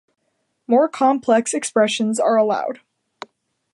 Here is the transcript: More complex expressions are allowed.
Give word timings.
More 0.65 0.89
complex 0.89 1.53
expressions 1.53 2.19
are 2.19 2.35
allowed. 2.35 2.79